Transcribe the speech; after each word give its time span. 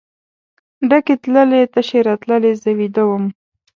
ډکې 0.89 1.15
تللې 1.23 1.61
تشې 1.73 1.99
راتللې 2.07 2.51
زه 2.61 2.69
ویده 2.79 3.03
وم. 3.09 3.25